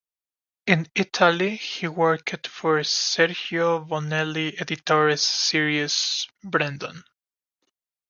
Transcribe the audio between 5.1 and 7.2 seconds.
series "Brendon".